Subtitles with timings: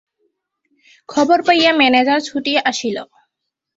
[1.09, 2.97] খবর পাইয়া ম্যানেজার ছুটিয়া আসিল।